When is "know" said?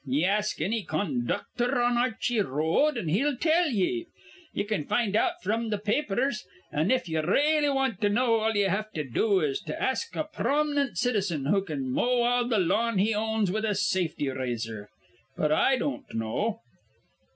8.09-8.37, 16.15-16.61